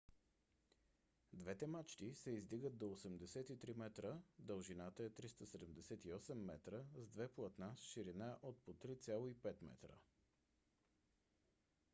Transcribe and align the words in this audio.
двете 1.33 1.67
мачти 1.67 2.15
се 2.15 2.31
издигат 2.31 2.77
до 2.77 2.85
83 2.85 3.77
метра 3.77 4.13
дължината 4.39 5.03
е 5.03 5.09
378 5.09 6.33
метра 6.33 6.83
с 6.93 7.07
2 7.09 7.27
платна 7.27 7.73
с 7.77 7.81
ширина 7.81 8.37
от 8.43 8.59
по 8.65 8.71
3,50 8.73 9.55
метра 9.61 9.93